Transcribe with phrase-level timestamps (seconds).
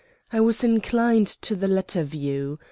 [0.33, 2.57] I was inclined to the latter view.